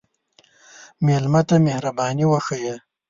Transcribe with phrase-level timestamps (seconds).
[1.05, 2.75] مېلمه ته مهرباني وښیه.